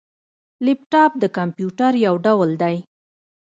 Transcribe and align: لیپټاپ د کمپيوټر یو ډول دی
لیپټاپ 0.65 1.11
د 1.19 1.23
کمپيوټر 1.37 1.91
یو 2.05 2.15
ډول 2.25 2.49
دی 2.61 2.75